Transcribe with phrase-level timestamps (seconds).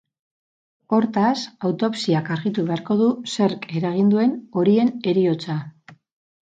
[0.97, 1.33] Hortaz,
[1.69, 5.63] autopsiak argitu beharko du zerk eragin duen horien heriotza.